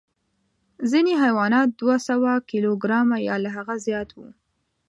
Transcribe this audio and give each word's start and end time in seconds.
ځینې 0.91 1.13
حیوانات 1.23 1.69
دوه 1.81 1.97
سوه 2.07 2.31
کیلو 2.49 2.71
ګرامه 2.83 3.17
یا 3.27 3.35
له 3.43 3.49
هغه 3.57 3.75
زیات 3.85 4.09
وو. 4.13 4.29